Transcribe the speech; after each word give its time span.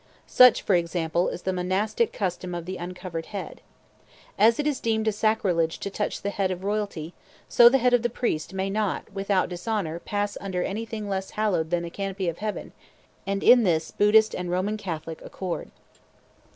Such, 0.25 0.63
for 0.63 0.73
example, 0.73 1.29
is 1.29 1.43
the 1.43 1.53
monastic 1.53 2.11
custom 2.11 2.55
of 2.55 2.65
the 2.65 2.77
uncovered 2.77 3.27
head. 3.27 3.61
As 4.35 4.57
it 4.59 4.65
is 4.65 4.79
deemed 4.79 5.13
sacrilege 5.13 5.77
to 5.77 5.91
touch 5.91 6.23
the 6.23 6.31
head 6.31 6.49
of 6.49 6.63
royalty, 6.63 7.13
so 7.47 7.69
the 7.69 7.77
head 7.77 7.93
of 7.93 8.01
the 8.01 8.09
priest 8.09 8.51
may 8.51 8.67
not 8.71 9.13
without 9.13 9.47
dishonor 9.47 9.99
pass 9.99 10.39
under 10.41 10.63
anything 10.63 11.07
less 11.07 11.29
hallowed 11.37 11.69
than 11.69 11.83
the 11.83 11.91
canopy 11.91 12.27
of 12.29 12.39
heaven; 12.39 12.71
and 13.27 13.43
in 13.43 13.61
this 13.61 13.91
Buddhist 13.91 14.33
and 14.33 14.49
Roman 14.49 14.75
Catholic 14.75 15.21
accord. 15.21 15.69